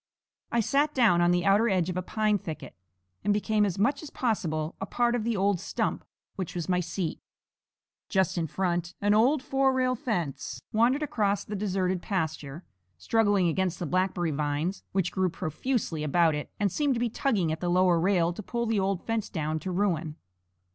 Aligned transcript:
I 0.51 0.61
sat 0.61 0.95
down 0.95 1.21
on 1.21 1.29
the 1.29 1.45
outer 1.45 1.69
edge 1.69 1.87
of 1.87 1.95
a 1.95 2.01
pine 2.01 2.39
thicket, 2.39 2.73
and 3.23 3.31
became 3.31 3.67
as 3.67 3.77
much 3.77 4.01
as 4.01 4.09
possible 4.09 4.73
a 4.81 4.87
part 4.87 5.13
of 5.13 5.23
the 5.23 5.37
old 5.37 5.59
stump 5.59 6.03
which 6.37 6.55
was 6.55 6.67
my 6.67 6.79
seat. 6.79 7.19
Just 8.09 8.35
in 8.35 8.47
front 8.47 8.95
an 8.99 9.13
old 9.13 9.43
four 9.43 9.71
rail 9.71 9.93
fence 9.93 10.59
wandered 10.73 11.03
across 11.03 11.43
the 11.43 11.55
deserted 11.55 12.01
pasture, 12.01 12.63
struggling 12.97 13.47
against 13.47 13.77
the 13.77 13.85
blackberry 13.85 14.31
vines, 14.31 14.81
which 14.91 15.11
grew 15.11 15.29
profusely 15.29 16.03
about 16.03 16.33
it 16.33 16.49
and 16.59 16.71
seemed 16.71 16.95
to 16.95 16.99
be 16.99 17.07
tugging 17.07 17.51
at 17.51 17.59
the 17.59 17.69
lower 17.69 17.99
rail 17.99 18.33
to 18.33 18.41
pull 18.41 18.65
the 18.65 18.79
old 18.79 19.03
fence 19.05 19.29
down 19.29 19.59
to 19.59 19.71
ruin. 19.71 20.15